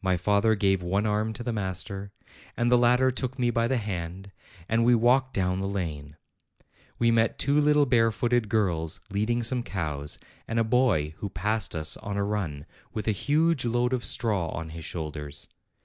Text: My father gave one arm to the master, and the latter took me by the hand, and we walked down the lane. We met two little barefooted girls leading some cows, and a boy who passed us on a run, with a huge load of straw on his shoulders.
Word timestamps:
My 0.00 0.16
father 0.16 0.54
gave 0.54 0.82
one 0.82 1.04
arm 1.04 1.32
to 1.32 1.42
the 1.42 1.52
master, 1.52 2.12
and 2.56 2.70
the 2.70 2.78
latter 2.78 3.10
took 3.10 3.40
me 3.40 3.50
by 3.50 3.66
the 3.66 3.76
hand, 3.76 4.30
and 4.68 4.84
we 4.84 4.94
walked 4.94 5.34
down 5.34 5.58
the 5.58 5.66
lane. 5.66 6.16
We 7.00 7.10
met 7.10 7.40
two 7.40 7.60
little 7.60 7.84
barefooted 7.84 8.48
girls 8.48 9.00
leading 9.10 9.42
some 9.42 9.64
cows, 9.64 10.20
and 10.46 10.60
a 10.60 10.62
boy 10.62 11.14
who 11.18 11.28
passed 11.28 11.74
us 11.74 11.96
on 11.96 12.16
a 12.16 12.22
run, 12.22 12.66
with 12.92 13.08
a 13.08 13.10
huge 13.10 13.64
load 13.64 13.92
of 13.92 14.04
straw 14.04 14.46
on 14.50 14.68
his 14.68 14.84
shoulders. 14.84 15.48